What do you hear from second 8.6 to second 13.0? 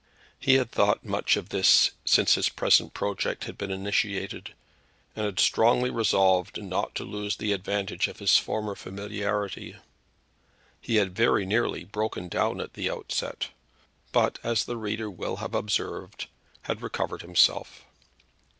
familiarity. He had very nearly broken down at the